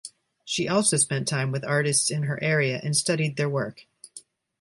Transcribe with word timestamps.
She 0.43 0.67
also 0.67 0.97
spent 0.97 1.27
time 1.27 1.51
with 1.51 1.63
artists 1.63 2.09
in 2.09 2.23
her 2.23 2.43
area 2.43 2.81
and 2.83 2.97
studied 2.97 3.37
their 3.37 3.47
work. 3.47 3.85